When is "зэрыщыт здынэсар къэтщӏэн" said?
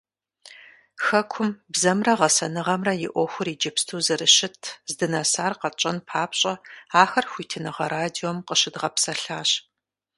4.05-5.97